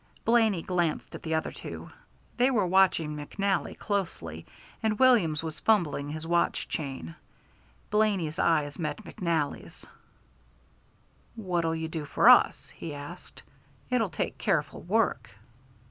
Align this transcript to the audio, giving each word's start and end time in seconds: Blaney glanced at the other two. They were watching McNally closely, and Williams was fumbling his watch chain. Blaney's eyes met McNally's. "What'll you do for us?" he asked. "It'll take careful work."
Blaney 0.25 0.63
glanced 0.63 1.13
at 1.13 1.21
the 1.21 1.35
other 1.35 1.51
two. 1.51 1.91
They 2.37 2.49
were 2.49 2.65
watching 2.65 3.15
McNally 3.15 3.77
closely, 3.77 4.47
and 4.81 4.97
Williams 4.97 5.43
was 5.43 5.59
fumbling 5.59 6.09
his 6.09 6.25
watch 6.25 6.67
chain. 6.67 7.13
Blaney's 7.91 8.39
eyes 8.39 8.79
met 8.79 9.03
McNally's. 9.03 9.85
"What'll 11.35 11.75
you 11.75 11.87
do 11.87 12.05
for 12.05 12.31
us?" 12.31 12.69
he 12.69 12.95
asked. 12.95 13.43
"It'll 13.91 14.09
take 14.09 14.39
careful 14.39 14.81
work." 14.81 15.29